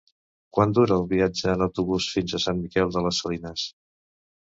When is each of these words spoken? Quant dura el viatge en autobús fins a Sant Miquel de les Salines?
Quant 0.57 0.73
dura 0.77 0.95
el 1.01 1.05
viatge 1.11 1.53
en 1.53 1.67
autobús 1.67 2.09
fins 2.17 2.35
a 2.35 2.43
Sant 2.49 2.61
Miquel 2.65 2.99
de 2.99 3.09
les 3.09 3.25
Salines? 3.27 3.73